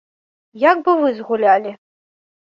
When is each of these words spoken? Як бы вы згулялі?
Як 0.61 0.77
бы 0.87 0.95
вы 1.01 1.11
згулялі? 1.19 1.75